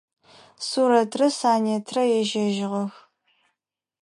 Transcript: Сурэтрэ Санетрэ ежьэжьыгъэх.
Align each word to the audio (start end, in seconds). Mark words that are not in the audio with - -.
Сурэтрэ 0.67 1.27
Санетрэ 1.39 2.03
ежьэжьыгъэх. 2.19 2.93